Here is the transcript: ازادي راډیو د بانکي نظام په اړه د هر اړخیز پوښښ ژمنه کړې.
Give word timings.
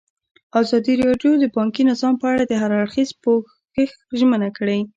ازادي 0.61 0.93
راډیو 1.03 1.31
د 1.39 1.45
بانکي 1.55 1.83
نظام 1.91 2.13
په 2.21 2.25
اړه 2.31 2.43
د 2.45 2.53
هر 2.61 2.71
اړخیز 2.81 3.09
پوښښ 3.23 3.91
ژمنه 4.19 4.49
کړې. 4.57 4.79